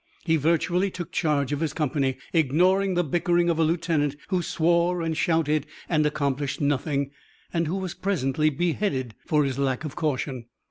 He 0.23 0.35
virtually 0.35 0.89
took 0.89 1.11
charge 1.11 1.51
of 1.53 1.59
his 1.59 1.73
company, 1.73 2.17
ignoring 2.33 2.95
the 2.95 3.03
bickering 3.03 3.51
of 3.51 3.59
a 3.59 3.63
lieutenant 3.63 4.15
who 4.29 4.41
swore 4.41 5.03
and 5.03 5.15
shouted 5.15 5.67
and 5.87 6.03
accomplished 6.07 6.59
nothing 6.59 7.11
and 7.53 7.67
who 7.67 7.75
was 7.75 7.93
presently 7.93 8.49
beheaded 8.49 9.13
for 9.27 9.43
his 9.45 9.59
lack 9.59 9.83
of 9.85 9.95
caution. 9.95 10.45